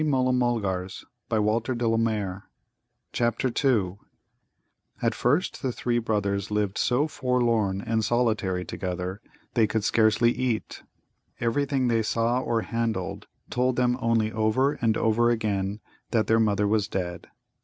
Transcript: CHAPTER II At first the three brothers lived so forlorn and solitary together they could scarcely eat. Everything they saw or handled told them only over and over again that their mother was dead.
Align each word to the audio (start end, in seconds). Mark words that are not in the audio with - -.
CHAPTER 0.01 0.87
II 1.77 2.17
At 4.99 5.13
first 5.13 5.61
the 5.61 5.71
three 5.71 5.99
brothers 5.99 6.49
lived 6.49 6.77
so 6.79 7.07
forlorn 7.07 7.81
and 7.81 8.03
solitary 8.03 8.65
together 8.65 9.21
they 9.53 9.67
could 9.67 9.83
scarcely 9.83 10.31
eat. 10.31 10.81
Everything 11.39 11.87
they 11.87 12.01
saw 12.01 12.41
or 12.41 12.63
handled 12.63 13.27
told 13.51 13.75
them 13.75 13.95
only 14.01 14.31
over 14.31 14.71
and 14.73 14.97
over 14.97 15.29
again 15.29 15.81
that 16.09 16.25
their 16.25 16.39
mother 16.39 16.67
was 16.67 16.87
dead. 16.87 17.27